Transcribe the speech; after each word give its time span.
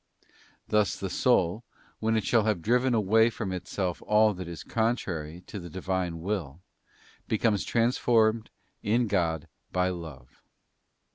Thus 0.67 0.95
the 0.99 1.11
soul, 1.11 1.63
when 1.99 2.17
it 2.17 2.23
shall 2.25 2.45
have 2.45 2.63
driven 2.63 2.95
away 2.95 3.29
from 3.29 3.51
itself 3.51 4.01
all 4.07 4.33
that 4.33 4.47
is 4.47 4.63
contrary 4.63 5.41
to 5.45 5.59
the 5.59 5.69
divine 5.69 6.21
will, 6.21 6.59
becomes 7.27 7.63
transformed 7.63 8.49
in 8.81 9.05
God 9.05 9.47
by 9.71 9.89
love. 9.89 10.41